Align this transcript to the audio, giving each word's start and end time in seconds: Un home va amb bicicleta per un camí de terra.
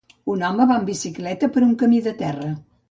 Un 0.35 0.45
home 0.47 0.65
va 0.71 0.77
amb 0.79 0.89
bicicleta 0.93 1.53
per 1.59 1.67
un 1.69 1.79
camí 1.85 2.05
de 2.09 2.19
terra. 2.25 2.53